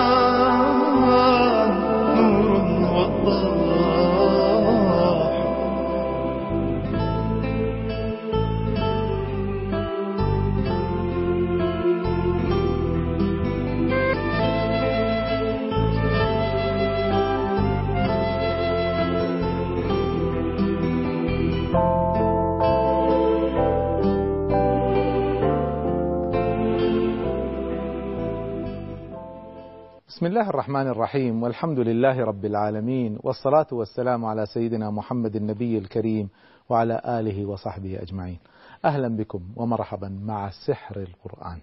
[30.22, 36.28] بسم الله الرحمن الرحيم والحمد لله رب العالمين والصلاة والسلام على سيدنا محمد النبي الكريم
[36.68, 38.38] وعلى آله وصحبه أجمعين.
[38.84, 41.60] أهلا بكم ومرحبا مع سحر القرآن.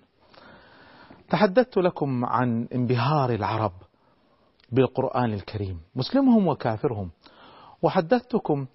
[1.29, 3.71] تحدثت لكم عن انبهار العرب
[4.71, 7.09] بالقرآن الكريم مسلمهم وكافرهم.
[7.81, 8.66] وحدثتكم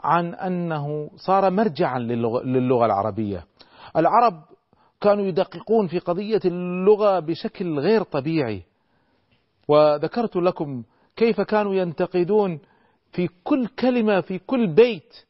[0.00, 3.44] عن أنه صار مرجعا للغة, العربية.
[3.96, 4.42] العرب
[5.00, 8.73] كانوا يدققون في قضية اللغة بشكل غير طبيعي.
[9.68, 10.82] وذكرت لكم
[11.16, 12.60] كيف كانوا ينتقدون
[13.12, 15.26] في كل كلمة في كل بيت.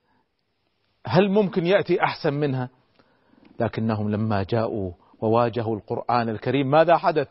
[1.06, 2.68] هل ممكن يأتي أحسن منها؟
[3.60, 7.28] لكنهم لما جاءوا وواجهوا القرآن الكريم ماذا حدث؟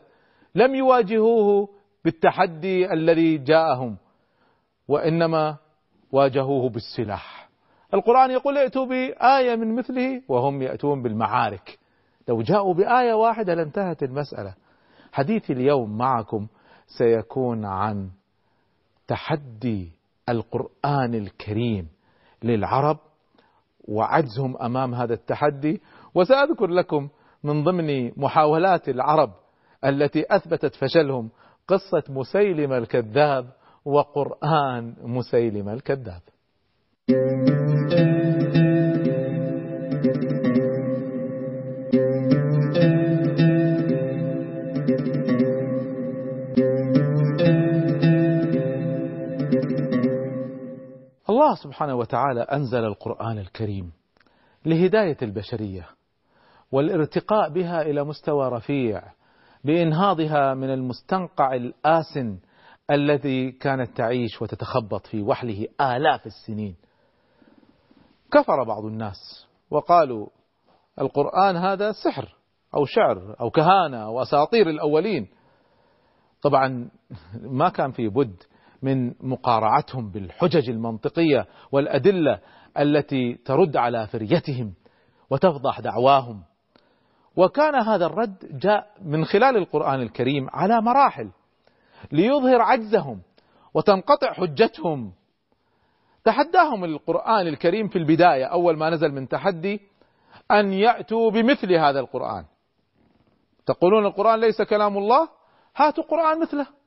[0.54, 1.68] لم يواجهوه
[2.04, 3.96] بالتحدي الذي جاءهم
[4.88, 5.56] وإنما
[6.12, 7.48] واجهوه بالسلاح.
[7.94, 11.78] القرآن يقول ائتوا بآية من مثله وهم يأتون بالمعارك.
[12.28, 14.54] لو جاءوا بآية واحدة لانتهت المسألة.
[15.12, 16.46] حديثي اليوم معكم
[16.86, 18.10] سيكون عن
[19.08, 19.92] تحدي
[20.28, 21.88] القرآن الكريم
[22.42, 22.98] للعرب
[23.88, 25.80] وعجزهم أمام هذا التحدي.
[26.14, 27.08] وسأذكر لكم
[27.44, 29.32] من ضمن محاولات العرب
[29.84, 31.30] التي أثبتت فشلهم
[31.68, 33.52] قصة مسيلمة الكذاب
[33.84, 36.22] وقرآن مسيلمة الكذاب.
[51.64, 53.92] سبحانه وتعالى أنزل القرآن الكريم
[54.66, 55.88] لهداية البشرية
[56.72, 59.02] والارتقاء بها إلى مستوى رفيع
[59.64, 62.38] بإنهاضها من المستنقع الآسن
[62.90, 66.76] الذي كانت تعيش وتتخبط في وحله آلاف السنين.
[68.32, 70.26] كفر بعض الناس وقالوا
[71.00, 72.36] القرآن هذا سحر
[72.74, 75.28] أو شعر أو كهانة أو أساطير الأولين.
[76.42, 76.90] طبعا
[77.40, 78.42] ما كان في بد
[78.84, 82.40] من مقارعتهم بالحجج المنطقية والأدلة
[82.78, 84.74] التي ترد على فريتهم
[85.30, 86.42] وتفضح دعواهم.
[87.36, 91.30] وكان هذا الرد جاء من خلال القرآن الكريم على مراحل
[92.12, 93.20] ليظهر عجزهم
[93.74, 95.12] وتنقطع حجتهم.
[96.24, 99.80] تحداهم القرآن الكريم في البداية أول ما نزل من تحدي
[100.50, 102.44] أن يأتوا بمثل هذا القرآن.
[103.66, 105.28] تقولون القرآن ليس كلام الله؟
[105.76, 106.83] هاتوا قرآن مثله.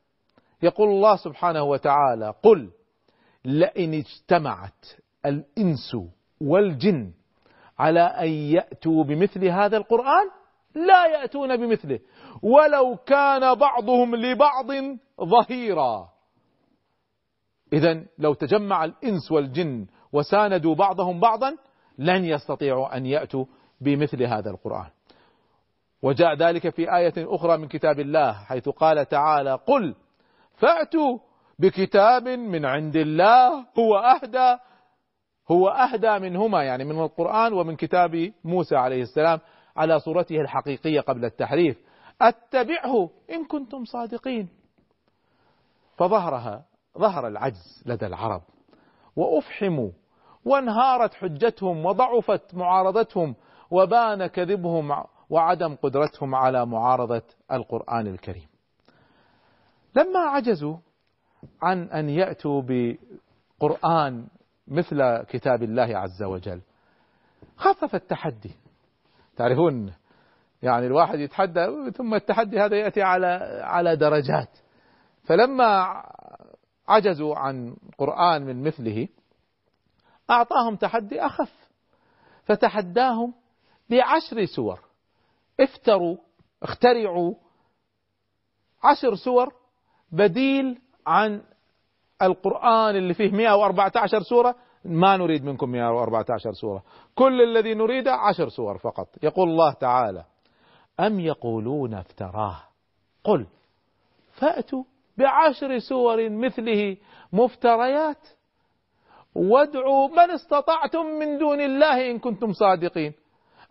[0.62, 2.70] يقول الله سبحانه وتعالى قل
[3.46, 4.86] لئن اجتمعت
[5.26, 5.98] الإنس
[6.42, 7.12] والجن
[7.80, 10.30] على أن يأتوا بمثل هذا القرآن
[10.76, 12.00] لا يأتون بمثله.
[12.42, 14.68] ولو كان بعضهم لبعض
[15.22, 16.10] ظهيرا.
[17.74, 21.58] إذا لو تجمع الإنس والجن وساندوا بعضهم بعضا
[21.98, 23.46] لن يستطيعوا أن يأتوا
[23.82, 24.90] بمثل هذا القرآن.
[26.02, 29.96] وجاء ذلك في آية أخرى من كتاب الله حيث قال تعالى قل
[30.58, 31.20] فأتوا
[31.60, 34.58] بكتاب من عند الله هو أهدى
[35.52, 39.40] هو أهدى منهما يعني من القرآن ومن كتاب موسى عليه السلام
[39.78, 41.78] على صورته الحقيقية قبل التحريف.
[42.22, 44.50] أتبعه إن كنتم صادقين.
[45.98, 46.66] فظهرها
[46.98, 48.42] ظهر العجز لدى العرب
[49.16, 49.92] وأفحموا
[50.46, 53.36] وانهارت حجتهم وضعفت معارضتهم
[53.72, 58.48] وبان كذبهم وعدم قدرتهم على معارضة القرآن الكريم.
[59.98, 60.78] لما عجزوا
[61.62, 64.28] عن أن يأتوا بقرآن
[64.68, 66.62] مثل كتاب الله عز وجل
[67.58, 68.52] خفف التحدي.
[69.38, 69.94] تعرفون
[70.62, 74.58] يعني الواحد يتحدى ثم التحدي هذا يأتي على على درجات.
[75.24, 76.04] فلما
[76.88, 79.08] عجزوا عن قرآن من مثله
[80.30, 81.54] أعطاهم تحدي أخف.
[82.46, 83.34] فتحداهم
[83.90, 84.80] بعشر سور.
[85.60, 86.18] افتروا
[86.64, 87.34] اخترعوا
[88.84, 89.67] عشر سور
[90.12, 91.42] بديل عن
[92.22, 94.56] القرآن اللي فيه 114 سورة
[94.86, 96.84] ما نريد منكم 114 سورة.
[97.16, 99.08] كل الذي نريده عشر سور فقط.
[99.24, 100.24] يقول الله تعالى
[101.00, 102.60] أم يقولون افتراه؟
[103.24, 103.46] قل
[104.34, 104.84] فأتوا
[105.18, 106.98] بعشر سور مثله
[107.34, 108.28] مفتريات
[109.36, 113.14] وادعوا من استطعتم من دون الله إن كنتم صادقين.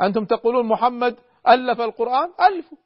[0.02, 1.16] أنتم تقولون محمد
[1.48, 2.78] ألف القرآن؟ ألفوا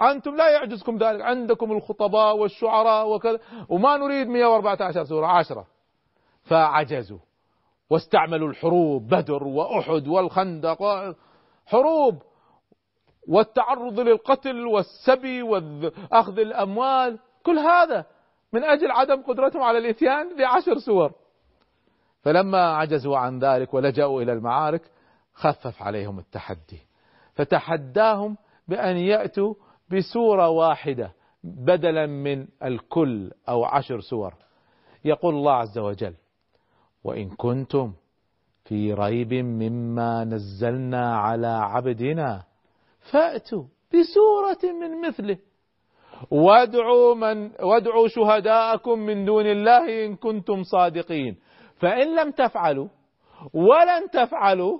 [0.00, 1.22] أنتم لا يعجزكم ذلك.
[1.22, 3.38] عندكم الخطباء والشعراء وكذا.
[3.68, 5.66] وما نريد 114 سورة عشرة.
[6.42, 7.18] فعجزوا.
[7.90, 10.78] واستعملوا الحروب بدر وأحد والخندق.
[11.66, 12.22] حروب.
[13.28, 17.18] والتعرض للقتل والسبي وأخذ الأموال.
[17.42, 18.06] كل هذا
[18.52, 21.12] من أجل عدم قدرتهم على الإتيان بعشر سور.
[22.22, 24.82] فلما عجزوا عن ذلك ولجأوا إلى المعارك
[25.34, 26.80] خفف عليهم التحدي.
[27.34, 28.36] فتحداهم
[28.68, 29.54] بأن يأتوا
[29.92, 31.12] بسورة واحدة
[31.44, 34.34] بدلا من الكل أو عشر سور.
[35.04, 36.14] يقول الله عز وجل
[37.04, 37.92] وإن كنتم
[38.64, 42.42] في ريب مما نزلنا على عبدنا
[43.10, 45.38] فأتوا بسورة من مثله.
[46.30, 51.36] وادعوا من وادعوا شهداءكم من دون الله إن كنتم صادقين.
[51.76, 52.88] فإن لم تفعلوا
[53.54, 54.78] ولن تفعلوا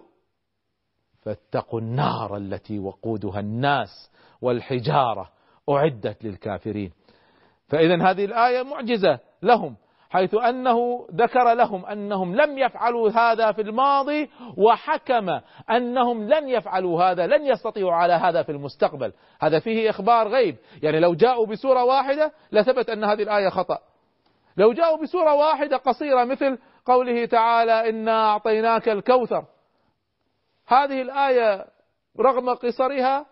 [1.26, 4.10] فاتقوا النار التي وقودها الناس
[4.42, 5.30] والحجارة
[5.70, 6.92] أعدت للكافرين.
[7.68, 9.76] فإذا هذه الآية معجزة لهم
[10.10, 15.40] حيث أنه ذكر لهم أنهم لم يفعلوا هذا في الماضي وحكم
[15.70, 19.12] أنهم لن يفعلوا هذا لن يستطيعوا على هذا في المستقبل.
[19.40, 20.56] هذا فيه إخبار غيب.
[20.82, 23.78] يعني لو جاءوا بسورة واحدة لثبت أن هذه الآية خطأ.
[24.56, 29.44] لو جاءوا بسورة واحدة قصيرة مثل قوله تعالى إنا أعطيناك الكوثر
[30.66, 31.66] هذه الآية
[32.20, 33.26] رغم قصرها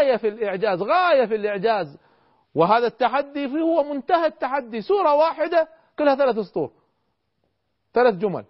[0.00, 1.98] آية في الإعجاز غاية في الإعجاز.
[2.54, 4.80] وهذا التحدي هو منتهى التحدي.
[4.80, 6.70] سورة واحدة كلها ثلاث سطور
[7.94, 8.44] ثلاث جمل.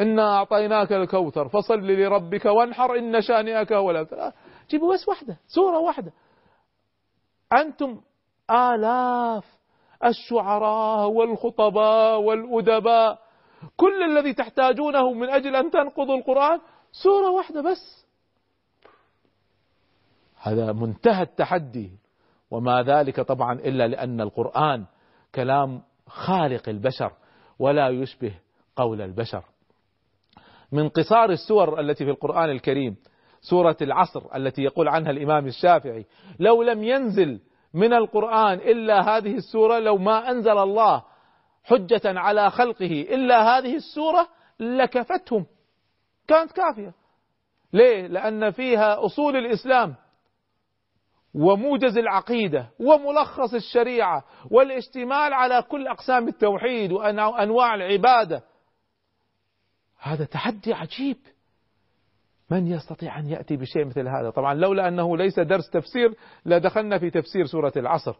[0.00, 4.06] إنا أعطيناك الكوثر فصل لربك وانحر إن شانئك هو
[4.70, 6.12] جيبوا بس واحدة سورة واحدة.
[7.52, 8.00] أنتم
[8.50, 9.44] آلاف
[10.04, 13.18] الشعراء والخطباء والأدباء
[13.76, 16.60] كل الذي تحتاجونه من أجل أن تنقضوا القرآن
[17.02, 18.06] سورة واحدة بس.
[20.42, 21.90] هذا منتهى التحدي.
[22.50, 24.86] وما ذلك طبعا إلا لأن القرآن
[25.34, 27.12] كلام خالق البشر
[27.58, 28.34] ولا يشبه
[28.76, 29.44] قول البشر.
[30.72, 32.96] من قصار السور التي في القرآن الكريم
[33.40, 36.06] سورة العصر التي يقول عنها الإمام الشافعي
[36.38, 37.40] لو لم ينزل
[37.74, 41.02] من القرآن إلا هذه السورة لو ما أنزل الله
[41.64, 44.28] حجة على خلقه إلا هذه السورة
[44.60, 45.46] لكفتهم.
[46.28, 46.94] كانت كافية.
[47.72, 49.94] ليه؟ لأن فيها أصول الإسلام
[51.34, 58.42] وموجز العقيدة وملخص الشريعة والاشتمال على كل أقسام التوحيد وأنواع العبادة.
[59.98, 61.16] هذا تحدي عجيب.
[62.50, 66.14] من يستطيع أن يأتي بشيء مثل هذا؟ طبعا لولا أنه ليس درس تفسير
[66.46, 68.14] لدخلنا في تفسير سورة العصر.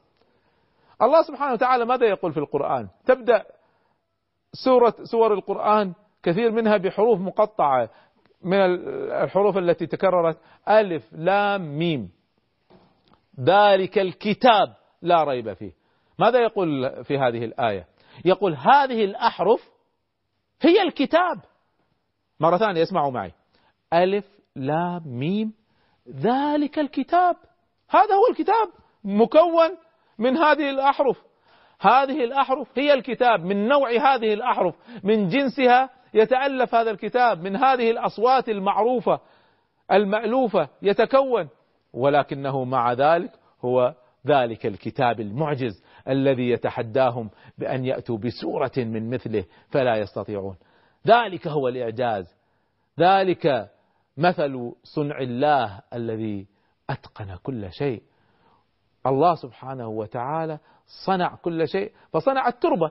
[1.02, 3.44] الله سبحانه وتعالى ماذا يقول في القرآن؟ تبدأ
[4.64, 7.90] سورة سور القرآن كثير منها بحروف مقطعة
[8.42, 8.58] من
[9.24, 10.38] الحروف التي تكررت
[10.68, 12.10] ألف لام ميم.
[13.40, 15.72] ذلك الكتاب لا ريب فيه.
[16.18, 17.86] ماذا يقول في هذه الآية؟
[18.24, 19.70] يقول هذه الأحرف
[20.60, 21.40] هي الكتاب.
[22.40, 23.32] مرة ثانية اسمعوا معي.
[23.92, 24.24] ألف
[24.56, 25.52] لام ميم.
[26.08, 27.36] ذلك الكتاب.
[27.90, 28.68] هذا هو الكتاب
[29.04, 29.76] مكون
[30.18, 31.22] من هذه الأحرف.
[31.80, 37.90] هذه الأحرف هي الكتاب من نوع هذه الأحرف من جنسها يتألف هذا الكتاب من هذه
[37.90, 39.20] الأصوات المعروفة
[39.92, 41.48] المألوفة يتكون.
[41.92, 43.30] ولكنه مع ذلك
[43.64, 43.94] هو
[44.26, 50.56] ذلك الكتاب المعجز الذي يتحداهم بأن يأتوا بسورة من مثله فلا يستطيعون.
[51.06, 52.34] ذلك هو الإعجاز.
[53.00, 53.70] ذلك
[54.16, 56.46] مثل صنع الله الذي
[56.90, 58.02] أتقن كل شيء.
[59.06, 60.58] الله سبحانه وتعالى
[61.06, 62.90] صنع كل شيء فصنع التربة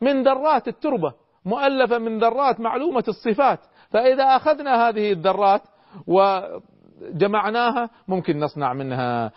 [0.00, 1.14] من ذرات التربة.
[1.48, 3.60] مؤلفة من ذرات معلومة الصفات.
[3.90, 5.62] فإذا أخذنا هذه الذرات
[6.06, 9.32] وجمعناها ممكن نصنع منها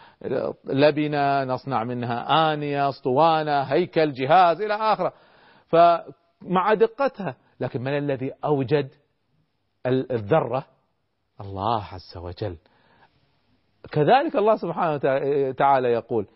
[0.65, 5.13] لبنة نصنع منها آنية أسطوانة هيكل جهاز إلى آخره.
[5.67, 8.89] فمع دقتها لكن من الذي أوجد
[9.85, 10.65] الذرة؟
[11.41, 12.57] الله عز وجل.
[13.91, 14.99] كذلك الله سبحانه
[15.49, 16.27] وتعالى يقول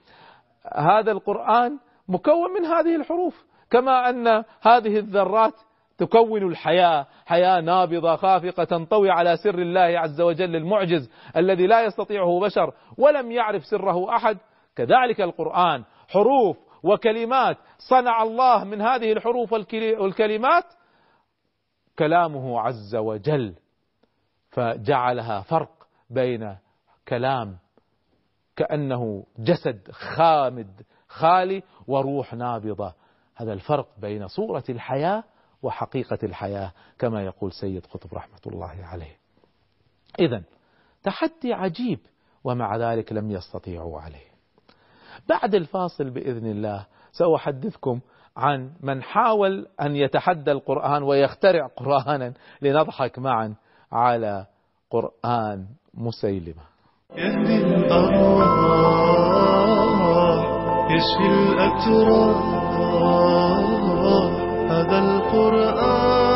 [0.76, 3.46] هذا القرآن مكون من هذه الحروف.
[3.76, 4.28] كما أن
[4.62, 5.54] هذه الذرات
[5.98, 12.40] تكون الحياة حياة نابضة خافقة تنطوي على سر الله عز وجل المعجز الذي لا يستطيعه
[12.40, 14.38] بشر ولم يعرف سره أحد.
[14.76, 20.66] كذلك القرآن حروف وكلمات صنع الله من هذه الحروف والكلمات
[22.00, 23.56] كلامه عز وجل
[24.52, 26.58] فجعلها فرق بين
[27.08, 27.58] كلام
[28.56, 33.05] كأنه جسد خامد خالي وروح نابضة.
[33.36, 35.24] هذا الفرق بين صورة الحياة
[35.62, 39.18] وحقيقة الحياة كما يقول سيد قطب رحمة الله عليه.
[40.20, 40.44] إذا
[41.04, 42.00] تحدي عجيب
[42.44, 44.36] ومع ذلك لم يستطيعوا عليه.
[45.30, 48.00] بعد الفاصل بإذن الله سأحدثكم
[48.38, 53.56] عن من حاول أن يتحدى القرآن ويخترع قرآنا لنضحك معا
[53.92, 54.46] على
[54.90, 56.64] قرآن مسيلمة.
[57.16, 58.66] يهدي الأرواح
[60.92, 62.65] يشفي الأتراح
[64.70, 66.30] هذا القرآن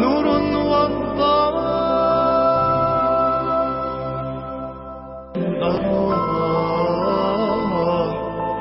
[0.00, 0.26] نور
[0.70, 1.66] والضوء
[6.36, 8.10] الأرواح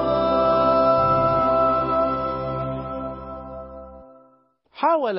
[4.73, 5.19] حاول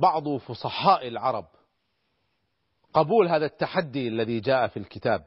[0.00, 1.46] بعض فصحاء العرب.
[2.94, 5.24] قبول هذا التحدي الذي جاء في الكتاب.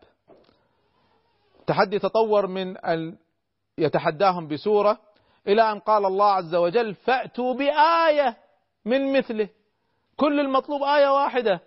[1.59, 3.17] التحدي تطور من أن
[3.77, 4.99] يتحداهم بسورة
[5.47, 8.37] إلى أن قال الله عز وجل فأتوا بآية
[8.85, 9.49] من مثله.
[10.17, 11.61] كل المطلوب آية واحدة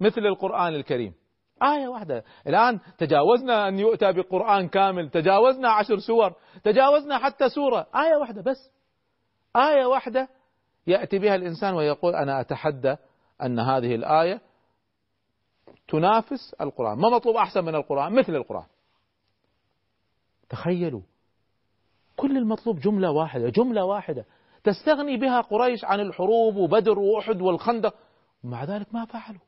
[0.00, 1.14] مثل القرآن الكريم.
[1.62, 2.24] آية واحدة.
[2.46, 5.10] الآن تجاوزنا أن يؤتى بقرآن كامل.
[5.10, 6.34] تجاوزنا عشر سور.
[6.64, 7.86] تجاوزنا حتى سورة.
[7.94, 8.70] آية واحدة بس.
[9.56, 10.28] آية واحدة
[10.86, 12.96] يأتي بها الإنسان ويقول أنا أتحدى
[13.42, 14.40] أن هذه الآية
[15.88, 18.66] تنافس القرآن ما مطلوب أحسن من القرآن؟ مثل القرآن.
[20.48, 21.00] تخيلوا
[22.16, 24.24] كل المطلوب جملة واحدة جملة واحدة.
[24.64, 27.94] تستغني بها قريش عن الحروب وبدر وأحد والخندق
[28.44, 29.40] ومع ذلك ما فعلوا.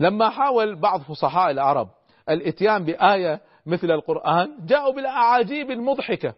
[0.00, 1.88] لما حاول بعض فصحاء العرب
[2.28, 6.34] الإتيان بآية مثل القرآن جاءوا بالأعاجيب المضحكة.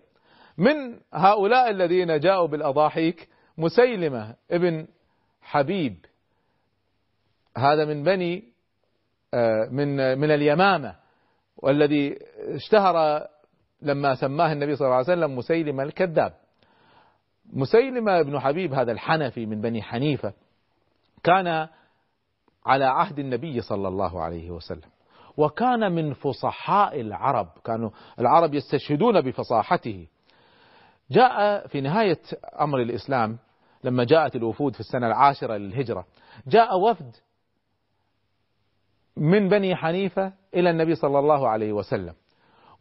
[0.59, 3.29] من هؤلاء الذين جاءوا بالأضاحيك
[3.59, 4.87] مسيلمة ابن
[5.43, 6.05] حبيب.
[7.57, 8.45] هذا من بني
[9.35, 10.97] آه، من من اليمامة
[11.57, 13.27] والذي اشتهر
[13.83, 16.33] لما سماه النبي صلى الله عليه وسلم مسيلمة الكذاب.
[17.53, 20.33] مسيلمة بن حبيب هذا الحنفي من بني حنيفة
[21.23, 21.69] كان
[22.67, 24.91] على عهد النبي صلى الله عليه وسلم
[25.37, 27.49] وكان من فصحاء العرب.
[27.65, 30.07] كانوا العرب يستشهدون بفصاحته.
[31.11, 32.21] جاء في نهاية
[32.61, 33.39] أمر الإسلام
[33.85, 36.07] لما جاءت الوفود في السنة العاشرة للهجرة
[36.47, 37.17] جاء وفد
[39.17, 42.15] من بني حنيفة إلى النبي صلى الله عليه وسلم.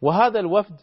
[0.02, 0.80] وهذا الوفد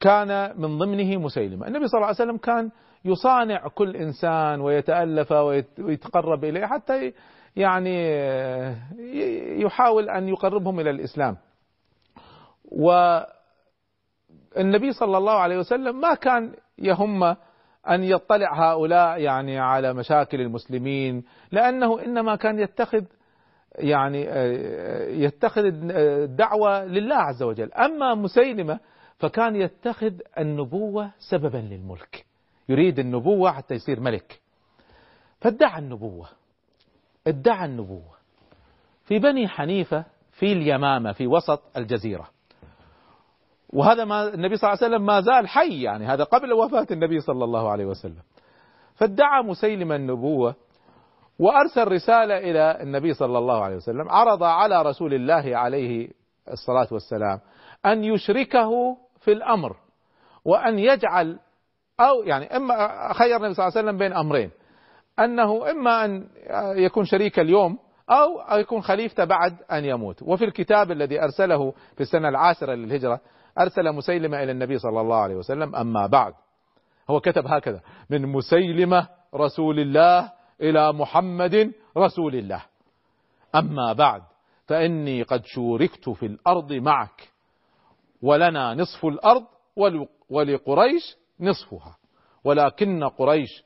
[0.00, 1.66] كان من ضمنه مسيلمة.
[1.66, 2.70] النبي صلى الله عليه وسلم كان
[3.04, 5.32] يصانع كل إنسان ويتألف
[5.78, 7.12] ويتقرب إليه حتى
[7.56, 7.96] يعني
[9.62, 11.36] يحاول أن يقربهم إلى الإسلام.
[14.56, 17.24] والنبي صلى الله عليه وسلم ما كان يهم
[17.90, 23.04] أن يطلع هؤلاء يعني على مشاكل المسلمين لأنه إنما كان يتخذ
[23.74, 24.20] يعني
[25.24, 27.72] يتخذ الدعوة لله عز وجل.
[27.72, 28.80] أما مسيلمة
[29.18, 32.24] فكان يتخذ النبوة سببا للملك
[32.68, 34.40] يريد النبوة حتى يصير ملك.
[35.40, 36.28] فادعى النبوة
[37.26, 38.12] ادعى النبوة.
[39.04, 42.28] في بني حنيفة في اليمامة في وسط الجزيرة.
[43.72, 47.20] وهذا ما النبي صلى الله عليه وسلم ما زال حي يعني هذا قبل وفاة النبي
[47.20, 48.22] صلى الله عليه وسلم.
[48.94, 50.54] فادعى مسيلم النبوة
[51.38, 56.08] وأرسل رسالة إلى النبي صلى الله عليه وسلم عرض على رسول الله عليه
[56.52, 57.40] الصلاة والسلام
[57.86, 59.76] أن يشركه في الأمر
[60.44, 61.38] وأن يجعل
[62.00, 64.50] أو يعني إما خير النبي صلى الله عليه وسلم بين أمرين
[65.18, 66.26] أنه إما أن
[66.76, 67.78] يكون شريك اليوم
[68.10, 70.22] أو يكون خليفته بعد أن يموت.
[70.22, 73.20] وفي الكتاب الذي أرسله في السنة العاشرة للهجرة
[73.58, 76.34] أرسل مسيلمة إلى النبي صلى الله عليه وسلم أما بعد.
[77.10, 77.80] هو كتب هكذا
[78.10, 82.62] من مسيلمة رسول الله إلى محمد رسول الله.
[83.54, 84.22] أما بعد
[84.66, 87.28] فإني قد شوركت في الأرض معك
[88.22, 89.44] ولنا نصف الأرض
[90.30, 91.96] ولقريش نصفها.
[92.44, 93.64] ولكن قريش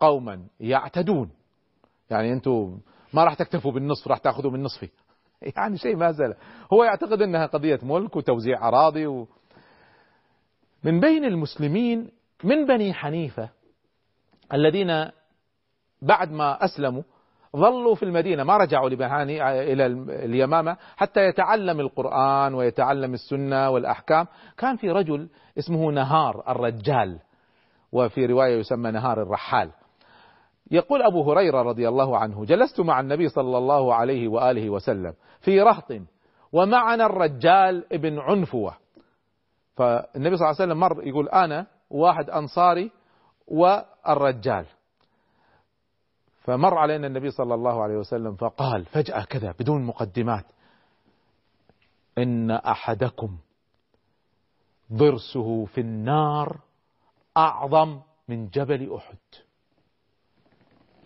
[0.00, 1.30] قوما يعتدون.
[2.10, 2.78] يعني أنتم
[3.12, 4.88] ما راح تكتفوا بالنصف راح تأخذوا من نصفي.
[5.56, 6.34] يعني شيء ما زال.
[6.72, 9.28] هو يعتقد أنها قضية ملك وتوزيع أراضي و...
[10.84, 12.10] من بين المسلمين
[12.44, 13.48] من بني حنيفة
[14.52, 15.10] الذين
[16.02, 17.02] بعد ما أسلموا
[17.56, 19.86] ظلوا في المدينة ما رجعوا لبهاني إلى
[20.24, 24.26] اليمامة حتى يتعلم القرآن ويتعلم السنة والأحكام.
[24.56, 25.28] كان في رجل
[25.58, 27.18] اسمه نهار الرجال
[27.92, 29.70] وفي رواية يسمى نهار الرحال.
[30.70, 35.60] يقول أبو هريرة رضي الله عنه جلست مع النبي صلى الله عليه وآله وسلم في
[35.60, 35.92] رهط
[36.52, 38.74] ومعنا الرجال ابن عنفوة.
[39.76, 42.90] فالنبي صلى الله عليه وسلم مر يقول أنا واحد أنصاري
[43.48, 44.66] والرجال.
[46.44, 50.44] فمر علينا النبي صلى الله عليه وسلم فقال فجأة كذا بدون مقدمات
[52.18, 53.36] إن أحدكم
[54.92, 56.56] ضرسه في النار
[57.36, 59.45] أعظم من جبل أحد.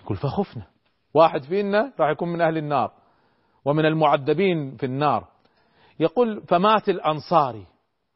[0.04, 0.66] يقول فخفنا.
[1.14, 2.92] واحد فينا راح يكون من أهل النار
[3.64, 5.28] ومن المعذبين في النار.
[6.00, 7.66] يقول فمات الأنصاري.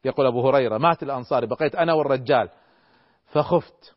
[0.05, 1.47] يقول أبو هريرة مات الأنصاري.
[1.47, 2.49] بقيت أنا والرجال.
[3.25, 3.95] فخفت.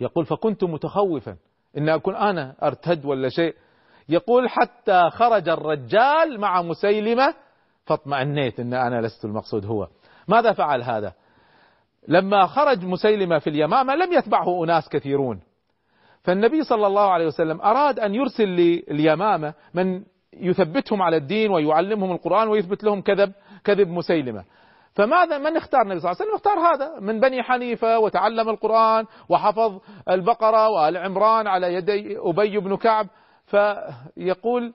[0.00, 1.36] يقول فكنت متخوفا.
[1.78, 3.54] إن أكون أنا أرتد ولا شيء.
[4.08, 7.34] يقول حتى خرج الرجال مع مسيلمة.
[7.84, 9.88] فاطمأنيت أن أنا لست المقصود هو.
[10.28, 11.12] ماذا فعل هذا؟
[12.08, 15.40] لما خرج مسيلمة في اليمامة لم يتبعه أناس كثيرون.
[16.24, 20.02] فالنبي صلى الله عليه وسلم أراد أن يرسل لليمامة من
[20.32, 23.32] يثبتهم على الدين ويعلمهم القرآن ويثبت لهم كذب
[23.64, 24.44] كذب مسيلمة.
[24.94, 29.04] فماذا من اختار النبي صلى الله عليه وسلم؟ اختار هذا من بني حنيفة وتعلم القرآن
[29.28, 33.06] وحفظ البقرة وآل عمران على يدي أبي بن كعب.
[33.46, 34.72] فيقول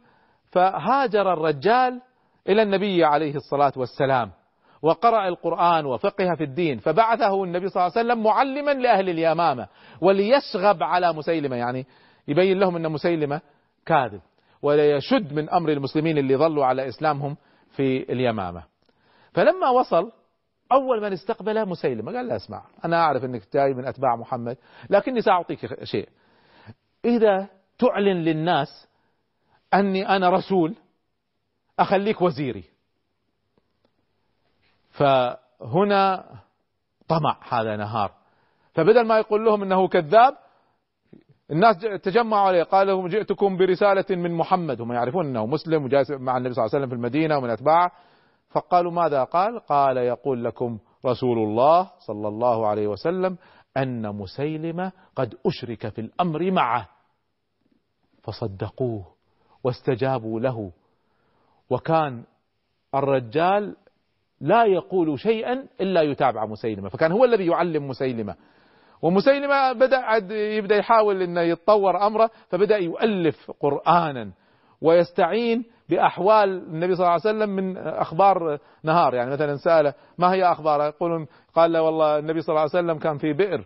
[0.52, 2.02] فهاجر الرجال
[2.50, 4.32] إلى النبي عليه الصلاة والسلام.
[4.82, 9.68] وقرأ القرآن وفقه في الدين فبعثه النبي صلى الله عليه وسلم معلما لأهل اليمامة
[10.02, 11.56] وليشغب على مسيلمة.
[11.56, 11.86] يعني
[12.28, 13.42] يبين لهم أن مسيلمة
[13.86, 14.22] كاذب
[14.62, 17.38] وليشد من أمر المسلمين اللي ظلوا على إسلامهم
[17.76, 18.64] في اليمامة.
[19.34, 20.12] فلما وصل
[20.72, 24.58] أول من استقبله مسيلمة قال لا اسمع أنا أعرف أنك جاي من أتباع محمد
[24.90, 26.10] لكني سأعطيك شيء.
[27.06, 28.88] إذا تعلن للناس
[29.74, 30.76] أني أنا رسول
[31.80, 32.64] أخليك وزيري.
[35.00, 36.26] فهنا
[37.08, 38.12] طمع هذا نهار.
[38.74, 40.38] فبدل ما يقول لهم إنه كذاب
[41.52, 44.82] الناس تجمعوا عليه قال لهم جئتكم برسالة من محمد.
[44.82, 47.92] هم يعرفون إنه مسلم وجالس مع النبي صلى الله عليه وسلم في المدينة ومن أتباعه.
[48.50, 53.38] فقالوا ماذا قال؟ قال يقول لكم رسول الله صلى الله عليه وسلم
[53.78, 56.90] أن مسيلمة قد أشرك في الأمر معه.
[58.24, 59.06] فصدقوه
[59.64, 60.72] واستجابوا له.
[61.70, 62.24] وكان
[62.96, 63.76] الرجال
[64.42, 66.90] لا يقول شيئا إلا يتابع مسيلمة.
[66.90, 68.36] فكان هو الذي يعلم مسيلمة.
[69.02, 74.32] ومسيلمة بدأ يبدأ يحاول انه يتطور أمره فبدأ يؤلف قرانا
[74.82, 79.14] ويستعين بأحوال النبي صلى الله عليه وسلم من أخبار نهار.
[79.14, 82.98] يعني مثلا سأله ما هي اخباره يقولون قال له والله النبي صلى الله عليه وسلم
[82.98, 83.66] كان في بئر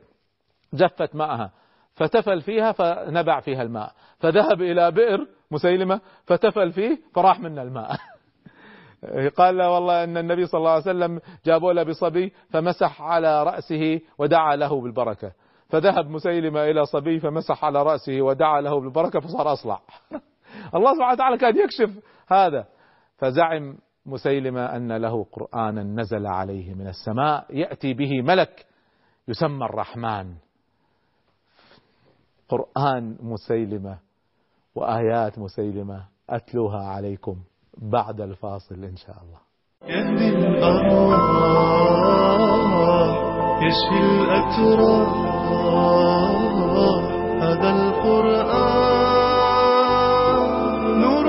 [0.73, 1.51] جفت ماءها
[1.93, 3.91] فتفل فيها فنبع فيها الماء.
[4.19, 7.97] فذهب إلى بئر مسيلمة فتفل فيه فراح منه الماء.
[9.37, 14.55] قال والله أن النبي صلى الله عليه وسلم جابوا له بصبي فمسح على رأسه ودعا
[14.55, 15.31] له بالبركة.
[15.69, 19.81] فذهب مسيلمة إلى صبي فمسح على رأسه ودعا له بالبركة فصار أصلع.
[20.75, 22.65] الله سبحانه وتعالى كان يكشف هذا.
[23.17, 28.65] فزعم مسيلمة أن له قرآنا نزل عليه من السماء يأتي به ملك
[29.27, 30.35] يسمى الرحمن.
[32.49, 33.99] قرآن مسيلمة
[34.75, 37.43] وآيات مسيلمة أتلوها عليكم.
[37.77, 39.39] بعد الفاصل إن شاء الله.
[39.87, 41.23] يهدي الأرواح
[43.63, 45.09] يشفي الأتراح
[47.43, 47.69] هذا
[49.53, 50.41] القرآن
[51.01, 51.27] نور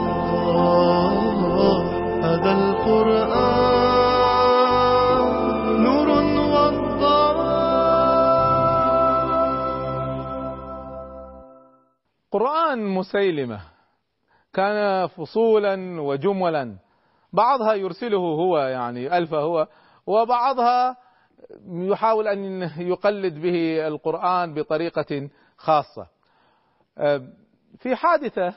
[12.75, 13.61] قرآن مسيلمة
[14.53, 16.77] كان فصولا وجملا.
[17.33, 19.67] بعضها يرسله هو يعني ألف هو
[20.07, 20.97] وبعضها
[21.67, 26.07] يحاول أن يقلد به القرآن بطريقة خاصة.
[27.79, 28.53] في حادثة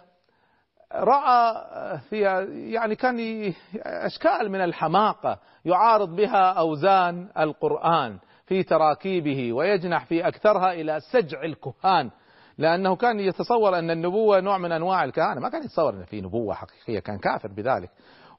[0.93, 1.55] رأى
[1.99, 10.73] فيها يعني كان أشكال من الحماقة يعارض بها أوزان القرآن في تراكيبه ويجنح في أكثرها
[10.73, 12.11] إلى سجع الكهان.
[12.59, 16.55] لأنه كان يتصور أن النبوة نوع من أنواع الكهنة ما كان يتصور أن في نبوة
[16.55, 17.91] حقيقية كان كافر بذلك.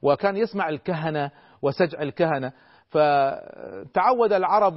[0.02, 1.30] وكان يسمع الكهنة
[1.62, 2.52] وسجع الكهنة.
[2.88, 4.74] فتعود العرب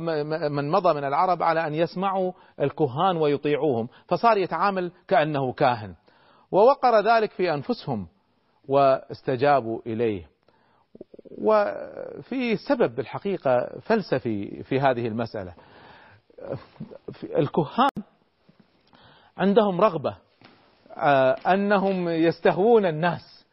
[0.51, 5.95] من مضى من العرب على أن يسمعوا الكهان ويطيعوهم فصار يتعامل كأنه كاهن.
[6.51, 8.07] ووقر ذلك في أنفسهم
[8.67, 10.27] واستجابوا إليه.
[11.37, 15.53] وفي سبب بالحقيقة فلسفي في هذه المسألة.
[17.23, 17.89] الكهان
[19.37, 20.17] عندهم رغبة
[20.97, 23.45] آه، أنهم يستهوون الناس.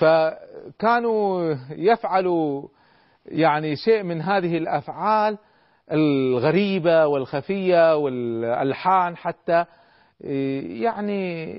[0.00, 2.68] فكانوا يفعلوا
[3.26, 5.38] يعني شيء من هذه الأفعال
[5.92, 9.64] الغريبة والخفية والألحان حتى
[10.20, 11.52] يعني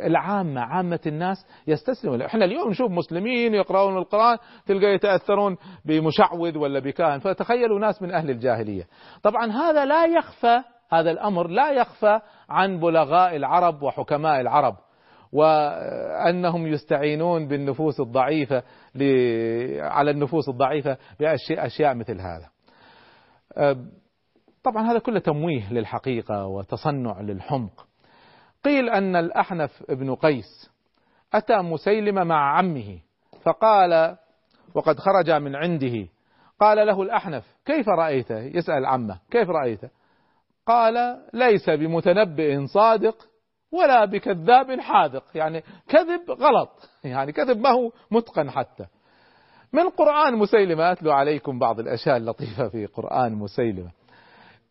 [0.00, 7.18] العامة عامة الناس يستسلموا إحنا اليوم نشوف مسلمين يقرؤون القرآن تلقى يتأثرون بمشعوذ ولا بكاهن.
[7.18, 8.86] فتخيلوا ناس من أهل الجاهلية.
[9.22, 14.76] طبعا هذا لا يخفى هذا الأمر لا يخفى عن بلغاء العرب وحكماء العرب
[15.32, 18.62] وأنهم يستعينون بالنفوس الضعيفة
[19.80, 22.48] على النفوس الضعيفة بأشياء أشياء مثل هذا.
[24.62, 27.86] طبعا هذا كله تمويه للحقيقة وتصنع للحمق.
[28.64, 30.70] قيل أن الأحنف ابن قيس
[31.34, 32.98] أتى مسيلمة مع عمه
[33.42, 34.16] فقال
[34.74, 36.08] وقد خرج من عنده
[36.60, 39.88] قال له الأحنف كيف رأيته؟ يسأل عمه كيف رأيته؟
[40.66, 43.28] قال ليس بمتنبئ صادق
[43.72, 45.24] ولا بكذاب حاذق.
[45.34, 46.90] يعني كذب غلط.
[47.04, 48.86] يعني كذب ما هو متقن حتى.
[49.72, 53.90] من قرآن مسيلمة أتلو عليكم بعض الأشياء اللطيفة في قرآن مسيلمة.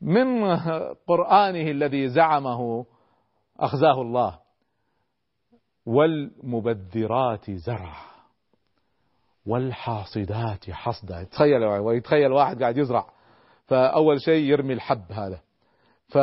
[0.01, 0.55] من
[1.07, 2.85] قرآنه الذي زعمه
[3.59, 4.39] أخزاه الله
[5.85, 8.05] والمبذرات زرعا
[9.45, 11.23] والحاصدات حصدا.
[11.23, 13.05] تخيل ويتخيل واحد قاعد يزرع
[13.65, 15.39] فأول شيء يرمي الحب هذا.
[16.07, 16.17] ف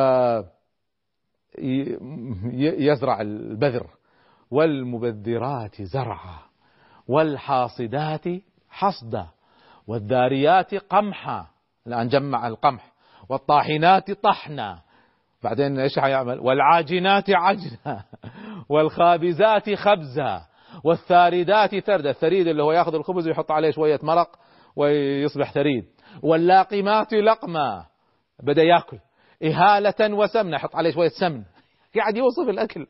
[2.78, 3.86] يزرع البذر
[4.50, 6.38] والمبذرات زرعا
[7.08, 8.24] والحاصدات
[8.70, 9.26] حصدا
[9.86, 11.46] والذاريات قمحا
[11.86, 12.92] الآن جمع القمح
[13.28, 14.82] والطاحنات طحنا.
[15.42, 18.04] بعدين إيش حيعمل؟ والعاجنات عجنا
[18.68, 20.42] والخابزات خبزا
[20.84, 22.10] والثاردات ثردا.
[22.10, 24.38] الثريد اللي هو ياخذ الخبز ويحط عليه شوية مرق
[24.76, 25.84] ويصبح ثريد.
[26.22, 27.86] واللاقمات لقما
[28.42, 28.98] بدأ يأكل.
[29.42, 30.56] إهالة وسمنة.
[30.56, 31.42] يحط عليه شوية سمن.
[31.96, 32.86] قاعد يوصف الأكل.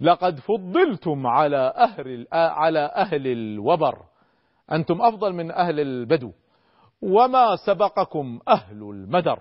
[0.00, 3.98] لقد فضلتم على أهل على أهل الوبر.
[4.72, 6.32] أنتم أفضل من أهل البدو.
[7.02, 9.38] وما سبقكم أهل المدر.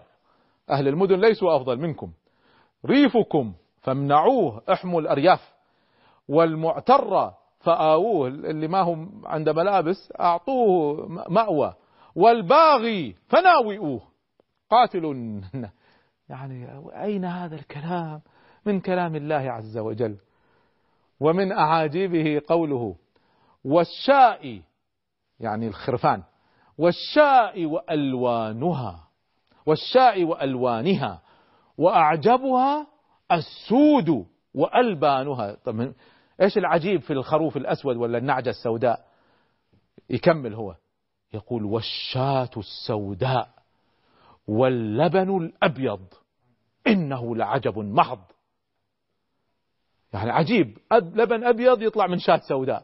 [0.70, 2.12] أهل المدن ليسوا أفضل منكم.
[2.86, 5.54] ريفكم فامنعوه إحموا الأرياف.
[6.30, 8.28] والمعتر فآووه.
[8.28, 11.74] اللي ما هم عند ملابس أعطوه مأوى.
[12.16, 14.02] والباغي فناوئوه.
[14.70, 15.06] قاتل
[16.30, 18.22] يعني أين هذا الكلام؟
[18.66, 20.18] من كلام الله عز وجل
[21.20, 22.96] ومن أعاجيبه قوله
[23.66, 24.62] والشاء
[25.40, 26.24] يعني الخرفان
[26.78, 29.08] والشاء وألوانها
[29.66, 31.22] والشاء وألوانها
[31.78, 32.88] وأعجبها
[33.32, 35.56] السود وألبانها.
[35.66, 35.94] طب
[36.42, 39.06] إيش العجيب في الخروف الأسود ولا النعجة السوداء؟
[40.10, 40.76] يكمل هو
[41.34, 43.59] يقول والشاة السوداء.
[44.48, 46.08] واللبن الأبيض.
[46.88, 48.22] إنه لعجب محض.
[50.14, 50.78] يعني عجيب.
[50.92, 52.84] لبن أبيض يطلع من شاة سوداء.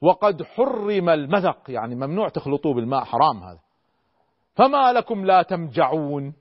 [0.00, 1.70] وقد حرم المذق.
[1.70, 3.04] يعني ممنوع تخلطوه بالماء.
[3.04, 3.60] حرام هذا.
[4.54, 6.34] فما لكم لا تمجعون.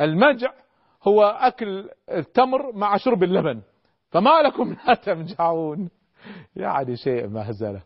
[0.00, 0.52] المجع
[1.08, 3.62] هو أكل التمر مع شرب اللبن.
[4.10, 5.90] فما لكم لا تمجعون.
[6.56, 7.82] يعني شيء مهزلة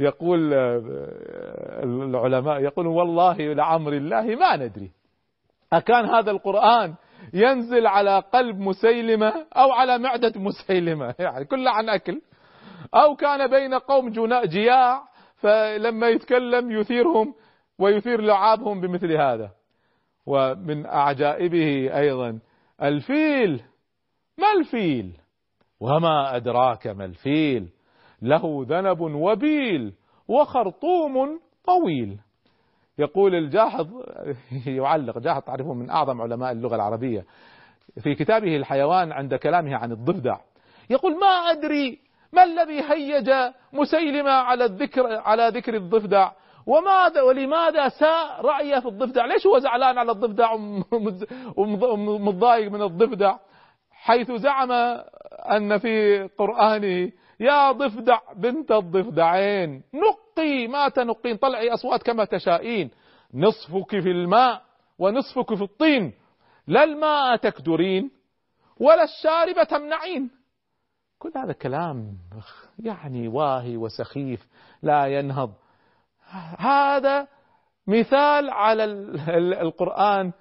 [0.00, 0.54] يقول
[1.84, 4.90] العلماء يقولون والله لعمر الله ما ندري.
[5.72, 6.94] أكان هذا القرآن
[7.34, 12.20] ينزل على قلب مسيلمة أو على معدة مسيلمة؟ يعني كله عن أكل.
[12.94, 14.12] أو كان بين قوم
[14.44, 15.02] جياع
[15.36, 17.34] فلما يتكلم يثيرهم
[17.78, 19.50] ويثير لعابهم بمثل هذا.
[20.26, 22.38] ومن أعجائبه أيضا
[22.82, 23.62] الفيل
[24.38, 25.12] ما الفيل؟
[25.80, 27.68] وما أدراك ما الفيل؟
[28.22, 29.94] له ذنب وبيل
[30.28, 32.18] وخرطوم طويل.
[32.98, 33.88] يقول الجاحظ
[34.66, 37.24] يعلق جاحظ تعرفون من أعظم علماء اللغة العربية
[38.02, 40.36] في كتابه الحيوان عند كلامه عن الضفدع.
[40.90, 41.98] يقول ما أدري
[42.32, 43.30] ما الذي هيج
[43.72, 46.30] مسيلمة على الذكر على ذكر الضفدع
[46.66, 50.52] وماذا ولماذا ساء رأيه في الضفدع؟ ليش هو زعلان على الضفدع
[51.56, 53.36] ومتضايق من الضفدع؟
[53.92, 54.72] حيث زعم
[55.52, 62.90] أن في قرآنه يا ضفدع بنت الضفدعين نقي ما تنقين طلعي أصوات كما تشائين
[63.34, 64.62] نصفك في الماء
[64.98, 66.12] ونصفك في الطين
[66.66, 68.10] لا الماء تكدرين
[68.80, 70.30] ولا الشارب تمنعين.
[71.18, 72.18] كل هذا كلام
[72.78, 74.46] يعني واهي وسخيف
[74.82, 75.52] لا ينهض.
[76.58, 77.28] هذا
[77.86, 78.84] مثال على
[79.62, 80.32] القرآن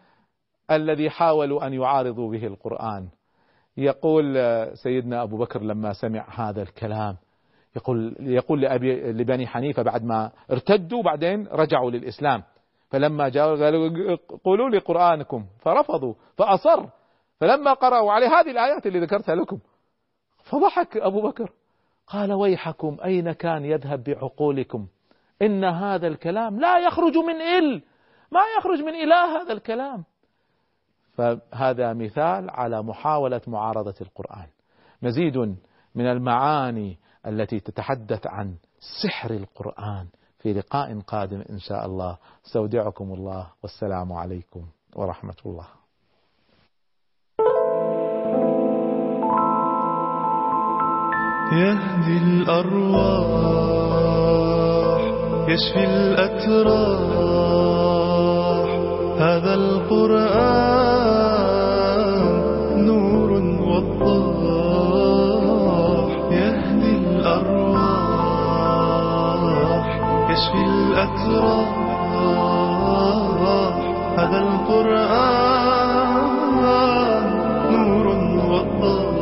[0.72, 3.10] الذي حاولوا أن يعارضوا به القرآن.
[3.80, 4.38] يقول
[4.74, 7.16] سيدنا أبو بكر لما سمع هذا الكلام
[7.76, 12.44] يقول يقول لأبي لبني حنيفة بعد ما ارتدوا بعدين رجعوا للإسلام.
[12.90, 15.46] فلما جاءوا قالوا قولوا لي قرآنكم.
[15.60, 16.86] فرفضوا فأصر.
[17.40, 19.60] فلما قرأوا عليه هذه الآيات اللي ذكرتها لكم.
[20.44, 21.52] فضحك أبو بكر.
[22.08, 24.88] قال ويحكم أين كان يذهب بعقولكم؟
[25.42, 27.84] إن هذا الكلام لا يخرج من إل.
[28.32, 30.04] ما يخرج من إله هذا الكلام.
[31.20, 34.48] فهذا مثال على محاولة معارضة القرآن.
[35.02, 35.38] مزيد
[35.96, 38.56] من المعاني التي تتحدث عن
[39.04, 40.08] سحر القرآن
[40.40, 42.18] في لقاء قادم إن شاء الله.
[42.46, 43.48] أستودعكم الله.
[43.64, 45.68] والسلام عليكم ورحمة الله.
[51.54, 53.40] يهدي الأرواح
[55.50, 57.20] يشفي الأتراح.
[59.20, 60.89] هذا القرآن
[70.40, 71.70] يشفي الأتراح.
[74.18, 76.24] هذا القرآن
[77.72, 78.08] نور
[78.52, 79.20] وضاح.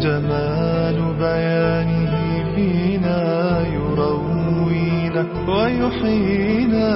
[0.00, 2.14] جمال بيانه
[2.54, 3.22] فينا
[3.66, 6.90] يروينا ويحيينا.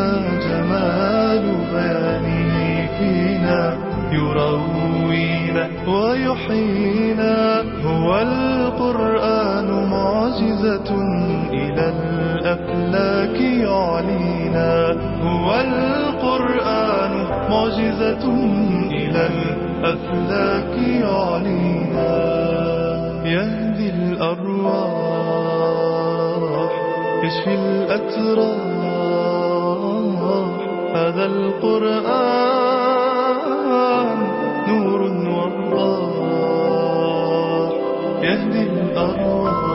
[0.49, 2.57] جمال بيانه
[2.99, 3.63] فينا
[4.13, 7.37] يروينا ويحيينا.
[7.85, 9.38] هو القرآن.
[10.39, 10.91] معجزة
[11.53, 14.73] إلى الأفلاك يعلينا
[15.23, 17.13] هو القرآن
[17.51, 18.25] معجزة
[18.91, 22.13] إلى الأفلاك يعلينا
[23.25, 24.99] يهدي الأرواح
[27.25, 28.79] يشفي الأتراح.
[30.95, 32.59] هذا القرآن
[34.69, 36.49] نور وضاح
[38.23, 39.68] يهدي الأرواح.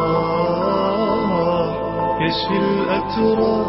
[2.25, 3.67] يشفي الأتراح